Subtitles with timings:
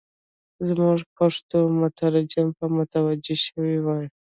[0.67, 4.05] زموږ پښتو مترجم به متوجه شوی وای.